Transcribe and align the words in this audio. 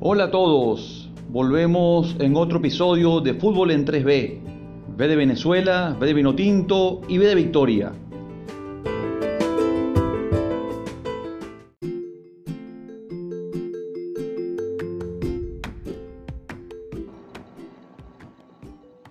Hola 0.00 0.26
a 0.26 0.30
todos, 0.30 1.10
volvemos 1.28 2.14
en 2.20 2.36
otro 2.36 2.58
episodio 2.58 3.18
de 3.20 3.34
Fútbol 3.34 3.72
en 3.72 3.84
3B. 3.84 4.38
B 4.96 5.08
de 5.08 5.16
Venezuela, 5.16 5.96
B 5.98 6.06
de 6.06 6.14
Vinotinto 6.14 7.00
y 7.08 7.18
B 7.18 7.26
de 7.26 7.34
Victoria. 7.34 7.92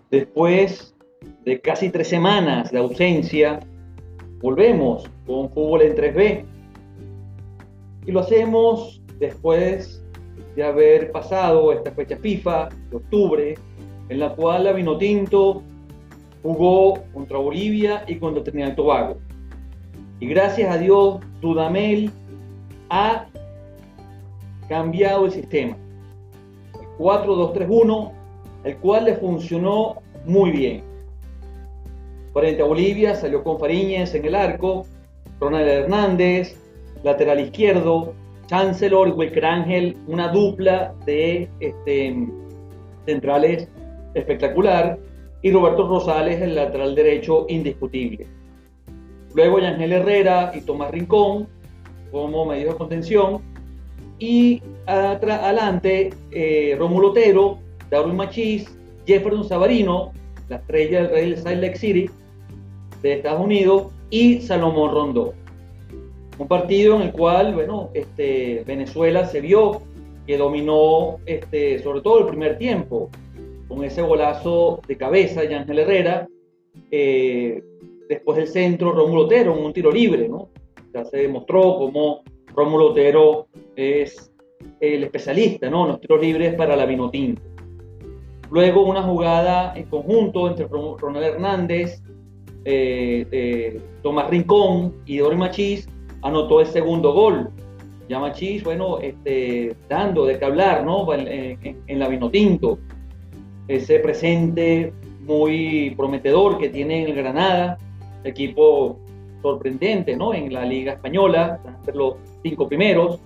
Después 0.09 0.95
de 1.43 1.59
casi 1.59 1.89
tres 1.89 2.07
semanas 2.07 2.71
de 2.71 2.77
ausencia, 2.77 3.59
volvemos 4.39 5.03
con 5.25 5.49
Fútbol 5.49 5.81
en 5.81 5.97
3B. 5.97 6.45
Y 8.05 8.11
lo 8.13 8.21
hacemos 8.21 9.01
después 9.19 10.01
de 10.55 10.63
haber 10.63 11.11
pasado 11.11 11.71
esta 11.71 11.91
fecha 11.91 12.17
FIFA 12.17 12.69
de 12.89 12.95
octubre, 12.97 13.55
en 14.09 14.19
la 14.19 14.33
cual 14.33 14.63
la 14.63 14.73
Vinotinto 14.73 15.61
jugó 16.41 17.03
contra 17.13 17.37
Bolivia 17.37 18.03
y 18.07 18.15
contra 18.15 18.43
Trinidad 18.43 18.73
y 18.73 18.75
Tobago. 18.75 19.17
Y 20.19 20.27
gracias 20.27 20.73
a 20.73 20.77
Dios, 20.77 21.19
Dudamel 21.41 22.11
ha 22.89 23.27
cambiado 24.67 25.25
el 25.25 25.31
sistema. 25.31 25.77
El 26.81 26.87
4-2-3-1, 26.97 28.11
el 28.63 28.77
cual 28.77 29.05
le 29.05 29.15
funcionó 29.15 30.01
muy 30.25 30.51
bien. 30.51 30.83
Frente 32.33 32.61
a 32.61 32.65
Bolivia 32.65 33.15
salió 33.15 33.43
con 33.43 33.59
Fariñez 33.59 34.13
en 34.15 34.25
el 34.25 34.35
arco, 34.35 34.85
Ronald 35.39 35.67
Hernández, 35.67 36.57
lateral 37.03 37.39
izquierdo, 37.39 38.13
Chancellor 38.47 39.09
y 39.09 39.11
Wilker 39.11 39.45
Ángel, 39.45 39.97
una 40.07 40.29
dupla 40.29 40.93
de 41.05 41.49
este, 41.59 42.27
centrales 43.05 43.69
espectacular, 44.13 44.97
y 45.41 45.51
Roberto 45.51 45.87
Rosales, 45.87 46.41
el 46.41 46.55
lateral 46.55 46.95
derecho 46.95 47.45
indiscutible. 47.47 48.25
Luego 49.35 49.59
Yangel 49.59 49.93
Herrera 49.93 50.51
y 50.55 50.61
Tomás 50.61 50.91
Rincón 50.91 51.47
como 52.11 52.45
medios 52.45 52.73
de 52.73 52.77
contención. 52.77 53.41
Y 54.19 54.63
adelante 54.87 56.09
eh, 56.31 56.75
Romulo 56.79 57.09
Otero, 57.09 57.59
Darwin 57.91 58.15
Machís, 58.15 58.75
Jefferson 59.05 59.47
Savarino, 59.47 60.11
la 60.49 60.55
estrella 60.55 61.03
del 61.03 61.11
Rey 61.11 61.29
de 61.31 61.37
Salt 61.37 61.61
Lake 61.61 61.77
City 61.77 62.09
de 63.03 63.13
Estados 63.13 63.41
Unidos, 63.41 63.87
y 64.09 64.41
Salomón 64.41 64.91
Rondó. 64.91 65.33
Un 66.37 66.47
partido 66.47 66.95
en 66.95 67.01
el 67.03 67.11
cual, 67.11 67.53
bueno, 67.53 67.89
este, 67.93 68.63
Venezuela 68.65 69.25
se 69.25 69.41
vio 69.41 69.81
que 70.25 70.37
dominó, 70.37 71.17
este, 71.25 71.79
sobre 71.79 72.01
todo 72.01 72.19
el 72.19 72.25
primer 72.27 72.57
tiempo, 72.57 73.09
con 73.67 73.83
ese 73.83 74.01
golazo 74.01 74.81
de 74.87 74.97
cabeza 74.97 75.41
de 75.41 75.55
Ángel 75.55 75.79
Herrera. 75.79 76.27
Eh, 76.91 77.63
después 78.07 78.37
del 78.37 78.47
centro, 78.47 78.91
Rómulo 78.91 79.23
Otero, 79.23 79.53
un 79.53 79.73
tiro 79.73 79.91
libre, 79.91 80.29
¿no? 80.29 80.49
Ya 80.93 81.03
se 81.05 81.17
demostró 81.17 81.77
cómo 81.77 82.21
Rómulo 82.55 82.91
Otero 82.91 83.47
es 83.75 84.31
el 84.79 85.03
especialista, 85.03 85.69
¿no? 85.69 85.87
Los 85.87 85.99
tiros 85.99 86.21
libres 86.21 86.55
para 86.55 86.75
la 86.75 86.85
Vinotinto. 86.85 87.41
Luego 88.49 88.85
una 88.85 89.03
jugada 89.03 89.73
en 89.75 89.85
conjunto 89.85 90.47
entre 90.47 90.67
Ronald 90.67 91.25
Hernández, 91.25 92.01
eh, 92.63 93.81
Tomás 94.01 94.29
Rincón 94.29 94.95
y 95.05 95.17
Dori 95.17 95.35
Machís, 95.35 95.87
anotó 96.27 96.59
el 96.59 96.67
segundo 96.67 97.13
gol. 97.13 97.49
Ya 98.09 98.19
Machís, 98.19 98.63
bueno, 98.63 98.99
este, 98.99 99.75
dando 99.89 100.25
de 100.25 100.37
qué 100.37 100.45
hablar, 100.45 100.85
¿no? 100.85 101.13
En, 101.13 101.99
la 101.99 102.07
Vinotinto. 102.07 102.79
Ese 103.67 103.99
presente 103.99 104.93
muy 105.21 105.93
prometedor 105.97 106.57
que 106.57 106.69
tiene 106.69 107.03
en 107.03 107.09
el 107.09 107.15
Granada, 107.15 107.77
equipo 108.23 108.97
sorprendente, 109.41 110.15
¿no? 110.15 110.33
En 110.33 110.53
la 110.53 110.63
Liga 110.63 110.93
Española, 110.93 111.59
los 111.93 112.15
cinco 112.43 112.67
primeros. 112.67 113.19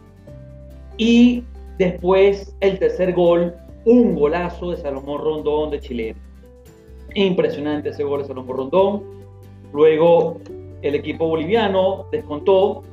Y 0.97 1.43
después 1.77 2.55
el 2.59 2.79
tercer 2.79 3.13
gol, 3.13 3.53
un 3.85 4.15
golazo 4.15 4.71
de 4.71 4.77
Salomón 4.77 5.21
Rondón 5.21 5.69
de 5.69 5.79
Chile. 5.79 6.15
Impresionante 7.13 7.89
ese 7.89 8.03
gol 8.03 8.21
de 8.21 8.27
Salomón 8.27 8.57
Rondón. 8.57 9.03
Luego 9.73 10.37
el 10.81 10.95
equipo 10.95 11.27
boliviano 11.27 12.05
descontó 12.11 12.83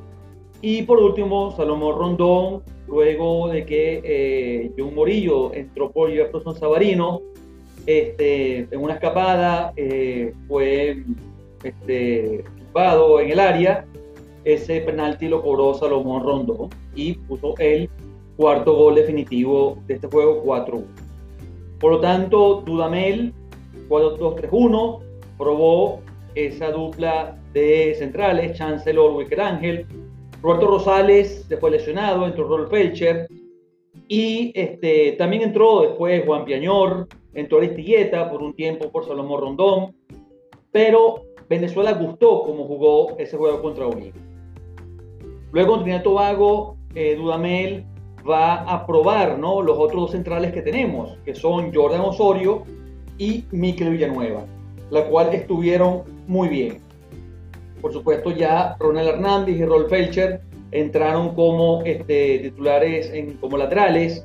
y 0.61 0.83
por 0.83 0.99
último, 0.99 1.53
Salomón 1.57 1.99
Rondón, 1.99 2.63
luego 2.87 3.49
de 3.49 3.65
que 3.65 4.01
eh, 4.05 4.73
John 4.77 4.95
Morillo 4.95 5.53
entró 5.55 5.91
por 5.91 6.11
Jefferson 6.11 6.57
Savarino, 6.57 7.21
este, 7.87 8.69
en 8.71 8.81
una 8.81 8.95
escapada 8.95 9.73
eh, 9.77 10.35
fue 10.47 11.05
este, 11.63 12.45
en 12.75 13.31
el 13.31 13.41
área. 13.41 13.85
Ese 14.45 14.81
penalti 14.83 15.29
lo 15.29 15.43
cobró 15.43 15.75
Salomón 15.75 16.23
Rondón 16.23 16.71
y 16.95 17.15
puso 17.15 17.55
el 17.59 17.91
cuarto 18.37 18.75
gol 18.75 18.95
definitivo 18.95 19.79
de 19.87 19.95
este 19.95 20.07
juego 20.07 20.45
4-1. 20.45 20.85
Por 21.81 21.93
lo 21.93 22.01
tanto, 22.01 22.63
Dudamel 22.65 23.33
4-2-3-1 23.89 25.01
probó 25.37 26.01
esa 26.35 26.71
dupla 26.71 27.37
de 27.53 27.95
centrales, 27.99 28.57
Chancellor 28.57 29.13
Wicker 29.17 29.41
Ángel, 29.41 29.87
Roberto 30.43 30.67
Rosales 30.67 31.47
fue 31.61 31.71
lesionado, 31.71 32.27
entró 32.27 32.47
Rolf 32.47 32.71
Felcher. 32.71 33.27
Y 34.07 34.53
este, 34.55 35.13
también 35.13 35.43
entró 35.43 35.83
después 35.83 36.25
Juan 36.25 36.45
Piañor, 36.45 37.09
entró 37.35 37.59
Aristigueta 37.59 38.31
por 38.31 38.43
un 38.43 38.55
tiempo 38.55 38.91
por 38.91 39.07
Salomón 39.07 39.41
Rondón. 39.41 39.95
Pero 40.71 41.23
Venezuela 41.49 41.93
gustó 41.93 42.43
cómo 42.43 42.65
jugó 42.67 43.17
ese 43.19 43.37
juego 43.37 43.61
contra 43.61 43.87
Bolivia. 43.87 44.13
Luego 45.53 45.75
en 45.75 45.81
Trinidad 45.81 46.03
Tobago, 46.03 46.77
eh, 46.95 47.17
Dudamel 47.17 47.85
va 48.29 48.57
a 48.57 48.87
probar 48.87 49.39
¿no? 49.39 49.63
los 49.63 49.79
otros 49.79 50.03
dos 50.03 50.11
centrales 50.13 50.53
que 50.53 50.63
tenemos, 50.63 51.17
que 51.25 51.35
son 51.35 51.73
Jordan 51.75 52.03
Osorio 52.03 52.65
y 53.17 53.45
Miquel 53.51 53.91
Villanueva, 53.91 54.45
la 54.91 55.07
cual 55.07 55.35
estuvieron 55.35 56.03
muy 56.27 56.49
bien. 56.49 56.88
Por 57.81 57.93
supuesto, 57.93 58.31
ya 58.31 58.77
Ronald 58.79 59.09
Hernández 59.09 59.57
y 59.57 59.65
Rolf 59.65 59.89
Felcher 59.89 60.41
entraron 60.73 61.35
como 61.35 61.83
este, 61.85 62.41
titulares 62.41 63.11
en, 63.13 63.35
como 63.35 63.57
laterales. 63.57 64.25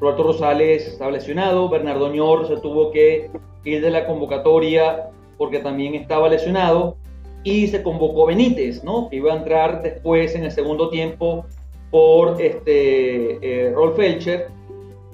Roberto 0.00 0.22
Rosales 0.24 0.86
estaba 0.86 1.10
lesionado. 1.10 1.68
Bernardo 1.68 2.12
Ñor 2.12 2.48
se 2.48 2.56
tuvo 2.58 2.90
que 2.90 3.30
ir 3.64 3.82
de 3.82 3.90
la 3.90 4.06
convocatoria 4.06 5.10
porque 5.38 5.58
también 5.58 5.94
estaba 5.94 6.28
lesionado. 6.28 6.96
Y 7.44 7.66
se 7.66 7.82
convocó 7.82 8.26
Benítez, 8.26 8.84
¿no? 8.84 9.08
que 9.08 9.16
iba 9.16 9.32
a 9.32 9.36
entrar 9.36 9.82
después 9.82 10.34
en 10.34 10.44
el 10.44 10.52
segundo 10.52 10.90
tiempo 10.90 11.44
por 11.90 12.40
este, 12.40 13.38
eh, 13.42 13.72
Rolf 13.74 13.96
Felcher 13.96 14.46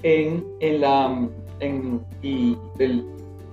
en, 0.03 0.45
en 0.61 0.81
la, 0.81 1.29
en, 1.61 2.01
y, 2.23 2.57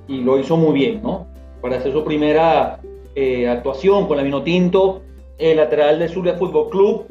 lo 0.07 0.40
hizo 0.40 0.56
muy 0.57 0.74
bien, 0.74 1.01
¿no? 1.01 1.25
Para 1.62 1.78
hacer 1.78 1.91
su 1.91 2.03
primera 2.03 2.79
eh, 3.15 3.47
actuación 3.47 4.07
con 4.07 4.17
la 4.17 4.23
Vinotinto, 4.23 5.01
el 5.37 5.55
lateral 5.55 5.99
del 5.99 6.09
Zulia 6.09 6.33
Fútbol 6.33 6.69
Club, 6.69 7.07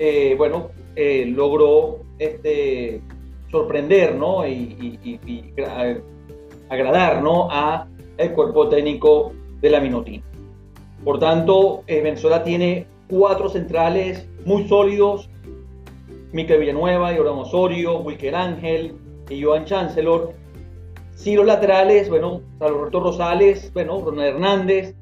eh, 0.00 0.34
bueno, 0.36 0.70
eh, 0.96 1.26
logró 1.26 2.00
este, 2.18 3.00
sorprender 3.52 4.16
¿no? 4.16 4.44
y, 4.46 4.98
agradar 6.68 7.22
¿no? 7.22 7.48
a 7.52 7.86
el 8.18 8.32
cuerpo 8.32 8.68
técnico 8.68 9.32
de 9.60 9.70
la 9.70 9.78
Vinotinto. 9.78 10.26
Por 11.04 11.20
tanto, 11.20 11.84
Venezuela 11.86 12.42
tiene 12.42 12.86
cuatro 13.08 13.48
centrales 13.48 14.26
muy 14.44 14.66
sólidos, 14.66 15.28
Miquel 16.32 16.58
Villanueva, 16.58 17.14
Jordan 17.14 17.38
Osorio, 17.38 17.98
Wilker 18.00 18.34
Ángel 18.34 18.96
y 19.28 19.40
Joan 19.40 19.66
Chancellor. 19.66 20.32
Sí, 21.14 21.36
los 21.36 21.46
laterales, 21.46 22.08
bueno, 22.08 22.40
Roberto 22.58 22.98
Rosales, 22.98 23.72
bueno, 23.72 24.00
Ronald 24.04 24.34
Hernández, 24.34 24.96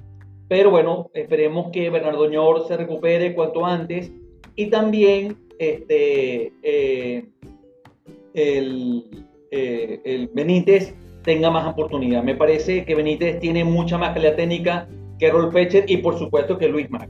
pero 0.49 0.71
bueno, 0.71 1.11
esperemos 1.15 1.71
que 1.73 1.91
Bernardo 1.91 2.29
Ñor 2.29 2.67
se 2.67 2.77
recupere 2.77 3.35
cuanto 3.35 3.65
antes 3.65 4.13
y 4.57 4.67
también 4.67 5.37
este, 5.59 6.53
eh, 6.63 7.25
el, 8.35 9.27
eh, 9.51 10.01
el, 10.05 10.29
Benítez 10.35 10.95
tenga 11.23 11.51
más 11.51 11.67
oportunidad. 11.67 12.23
Me 12.23 12.35
parece 12.35 12.85
que 12.85 12.95
Benítez 12.95 13.39
tiene 13.41 13.65
mucha 13.65 13.97
más 13.97 14.13
calidad 14.13 14.37
técnica 14.37 14.89
que 15.19 15.31
Rolf 15.31 15.53
Fecher 15.53 15.85
y 15.89 15.99
por 15.99 16.19
supuesto 16.19 16.59
que 16.59 16.69
Luis 16.69 16.91
Mac. 16.91 17.09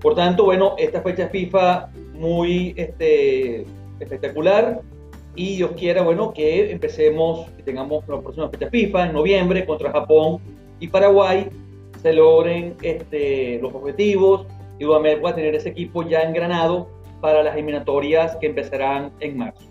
Por 0.00 0.14
tanto, 0.14 0.44
bueno, 0.44 0.74
esta 0.78 1.02
fecha 1.02 1.28
FIFA 1.28 1.90
muy 2.14 2.74
este, 2.76 3.64
espectacular 3.98 4.80
y 5.34 5.56
Dios 5.56 5.72
quiera, 5.76 6.02
bueno, 6.02 6.32
que 6.32 6.70
empecemos, 6.70 7.50
que 7.56 7.62
tengamos 7.62 8.06
la 8.08 8.20
próxima 8.20 8.48
fecha 8.48 8.70
FIFA 8.70 9.06
en 9.06 9.12
noviembre 9.12 9.66
contra 9.66 9.90
Japón 9.90 10.40
y 10.80 10.88
Paraguay 10.88 11.48
se 11.98 12.12
logren 12.12 12.76
este, 12.82 13.58
los 13.60 13.74
objetivos 13.74 14.46
y 14.78 14.84
UAM 14.84 15.04
va 15.24 15.30
a 15.30 15.34
tener 15.34 15.54
ese 15.54 15.70
equipo 15.70 16.02
ya 16.02 16.22
engranado 16.22 16.88
para 17.20 17.42
las 17.42 17.54
eliminatorias 17.54 18.36
que 18.36 18.46
empezarán 18.46 19.12
en 19.20 19.36
marzo. 19.36 19.66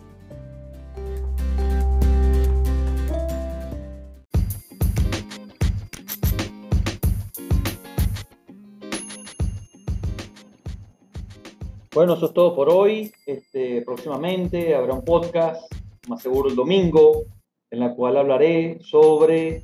Bueno, 11.93 12.13
eso 12.13 12.27
es 12.27 12.33
todo 12.33 12.55
por 12.55 12.69
hoy. 12.69 13.11
Este, 13.25 13.81
próximamente 13.81 14.75
habrá 14.75 14.93
un 14.93 15.03
podcast, 15.03 15.73
más 16.07 16.21
seguro 16.21 16.47
el 16.47 16.55
domingo, 16.55 17.23
en 17.71 17.79
la 17.79 17.95
cual 17.95 18.17
hablaré 18.17 18.77
sobre 18.81 19.63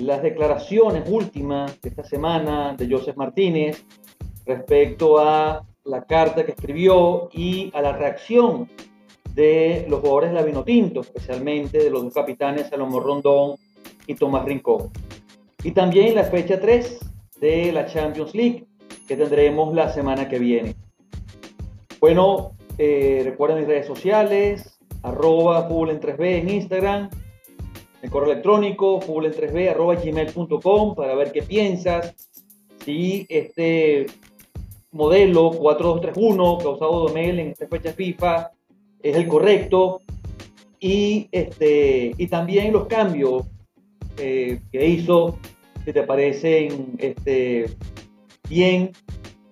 las 0.00 0.22
declaraciones 0.22 1.08
últimas 1.08 1.80
de 1.80 1.88
esta 1.88 2.04
semana 2.04 2.74
de 2.76 2.88
Joseph 2.90 3.16
Martínez 3.16 3.84
respecto 4.46 5.18
a 5.18 5.64
la 5.84 6.04
carta 6.04 6.44
que 6.44 6.52
escribió 6.52 7.28
y 7.32 7.70
a 7.74 7.82
la 7.82 7.92
reacción 7.92 8.68
de 9.34 9.86
los 9.88 10.00
jugadores 10.00 10.30
de 10.30 10.36
la 10.36 10.42
Vinotinto, 10.42 11.00
especialmente 11.00 11.78
de 11.78 11.90
los 11.90 12.02
dos 12.02 12.14
capitanes 12.14 12.68
Salomón 12.68 13.02
Rondón 13.02 13.56
y 14.06 14.14
Tomás 14.14 14.44
Rincón. 14.44 14.90
Y 15.62 15.72
también 15.72 16.14
la 16.14 16.24
fecha 16.24 16.60
3 16.60 16.98
de 17.40 17.72
la 17.72 17.86
Champions 17.86 18.34
League 18.34 18.66
que 19.06 19.16
tendremos 19.16 19.74
la 19.74 19.92
semana 19.92 20.28
que 20.28 20.38
viene. 20.38 20.74
Bueno, 22.00 22.52
eh, 22.78 23.22
recuerden 23.24 23.58
mis 23.58 23.66
redes 23.66 23.86
sociales, 23.86 24.78
arroba 25.02 25.68
en 25.68 26.00
3B 26.00 26.40
en 26.40 26.48
Instagram, 26.48 27.10
el 28.02 28.10
correo 28.10 28.32
electrónico 28.32 29.00
en 29.00 29.32
3B 29.32 29.70
arroba 29.70 29.94
gmail.com 29.94 30.94
para 30.94 31.14
ver 31.14 31.32
qué 31.32 31.42
piensas, 31.42 32.14
si 32.84 33.24
este 33.28 34.06
modelo 34.90 35.50
4231 35.50 36.58
causado 36.58 37.06
de 37.06 37.14
mail 37.14 37.38
en 37.38 37.48
esta 37.48 37.68
fecha 37.68 37.92
FIFA 37.92 38.50
es 39.02 39.16
el 39.16 39.28
correcto 39.28 40.02
y, 40.80 41.28
este, 41.30 42.12
y 42.18 42.26
también 42.26 42.72
los 42.72 42.86
cambios 42.86 43.44
eh, 44.18 44.60
que 44.72 44.86
hizo, 44.86 45.38
si 45.84 45.92
te 45.92 46.02
parecen 46.02 46.96
este, 46.98 47.70
bien, 48.48 48.90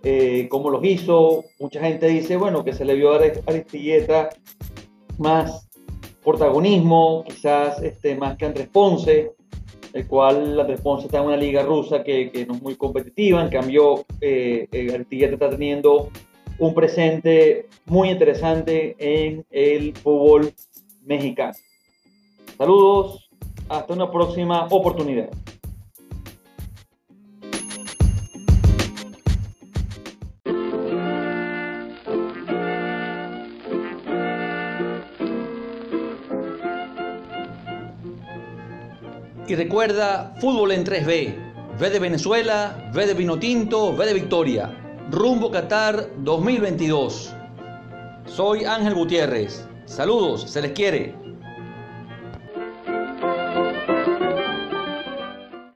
eh, 0.02 0.48
cómo 0.50 0.70
los 0.70 0.84
hizo. 0.84 1.44
Mucha 1.60 1.80
gente 1.80 2.08
dice, 2.08 2.36
bueno, 2.36 2.64
que 2.64 2.72
se 2.72 2.84
le 2.84 2.94
vio 2.94 3.12
a 3.12 3.20
Aristilleta 3.46 4.30
más 5.18 5.69
protagonismo, 6.24 7.24
quizás 7.26 7.82
este, 7.82 8.16
más 8.16 8.36
que 8.36 8.46
Andrés 8.46 8.68
Ponce, 8.68 9.32
el 9.92 10.06
cual 10.06 10.60
Andrés 10.60 10.80
Ponce 10.80 11.06
está 11.06 11.18
en 11.18 11.26
una 11.26 11.36
liga 11.36 11.62
rusa 11.62 12.02
que, 12.02 12.44
no 12.46 12.54
es 12.54 12.62
muy 12.62 12.76
competitiva, 12.76 13.42
en 13.42 13.48
cambio 13.48 14.04
eh, 14.20 14.68
Aristilleta 14.94 15.34
está 15.34 15.50
teniendo 15.50 16.10
un 16.58 16.74
presente 16.74 17.66
muy 17.86 18.10
interesante 18.10 18.94
en 18.98 19.44
el 19.50 19.96
fútbol 19.96 20.52
mexicano. 21.04 21.54
Saludos, 22.58 23.30
hasta 23.68 23.94
una 23.94 24.10
próxima 24.10 24.66
oportunidad. 24.70 25.30
Y 39.50 39.56
recuerda, 39.56 40.32
fútbol 40.40 40.70
en 40.70 40.84
3B. 40.84 41.34
V 41.76 41.90
de 41.90 41.98
Venezuela, 41.98 42.88
V 42.94 43.04
de 43.04 43.14
Vinotinto, 43.14 43.90
V 43.90 44.06
de 44.06 44.14
Victoria. 44.14 44.70
Rumbo 45.10 45.50
Qatar 45.50 46.08
2022. 46.18 47.34
Soy 48.26 48.64
Ángel 48.64 48.94
Gutiérrez. 48.94 49.66
Saludos, 49.86 50.42
se 50.42 50.62
les 50.62 50.70
quiere. 50.70 51.16